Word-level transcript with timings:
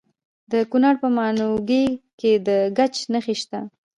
د 0.51 0.53
کونړ 0.71 0.93
په 1.01 1.07
ماڼوګي 1.17 1.85
کې 2.19 2.31
د 2.47 2.49
ګچ 2.77 2.95
نښې 3.13 3.35
شته. 3.41 3.59